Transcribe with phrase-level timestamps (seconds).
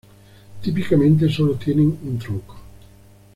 [0.63, 2.55] Típicamente sólo tienen un tronco.